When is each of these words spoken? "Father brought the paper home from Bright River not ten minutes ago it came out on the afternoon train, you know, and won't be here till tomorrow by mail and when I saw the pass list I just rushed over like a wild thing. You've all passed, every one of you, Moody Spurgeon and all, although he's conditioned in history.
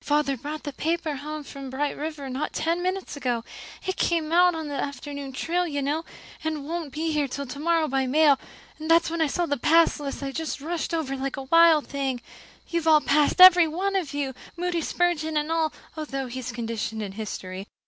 "Father 0.03 0.35
brought 0.35 0.63
the 0.63 0.73
paper 0.73 1.17
home 1.17 1.43
from 1.43 1.69
Bright 1.69 1.95
River 1.95 2.27
not 2.27 2.53
ten 2.53 2.81
minutes 2.81 3.15
ago 3.15 3.43
it 3.85 3.97
came 3.97 4.31
out 4.31 4.55
on 4.55 4.67
the 4.67 4.73
afternoon 4.73 5.31
train, 5.31 5.71
you 5.71 5.79
know, 5.83 6.03
and 6.43 6.65
won't 6.67 6.91
be 6.91 7.11
here 7.11 7.27
till 7.27 7.45
tomorrow 7.45 7.87
by 7.87 8.07
mail 8.07 8.39
and 8.79 8.91
when 8.91 9.21
I 9.21 9.27
saw 9.27 9.45
the 9.45 9.57
pass 9.57 9.99
list 9.99 10.23
I 10.23 10.31
just 10.31 10.59
rushed 10.59 10.91
over 10.95 11.15
like 11.15 11.37
a 11.37 11.43
wild 11.43 11.85
thing. 11.85 12.19
You've 12.67 12.87
all 12.87 13.01
passed, 13.01 13.39
every 13.39 13.67
one 13.67 13.95
of 13.95 14.11
you, 14.11 14.33
Moody 14.57 14.81
Spurgeon 14.81 15.37
and 15.37 15.51
all, 15.51 15.71
although 15.95 16.25
he's 16.25 16.51
conditioned 16.51 17.03
in 17.03 17.11
history. 17.11 17.67